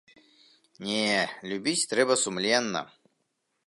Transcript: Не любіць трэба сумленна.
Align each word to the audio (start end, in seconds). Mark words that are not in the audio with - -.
Не 0.87 1.03
любіць 1.51 1.87
трэба 1.95 2.13
сумленна. 2.25 2.87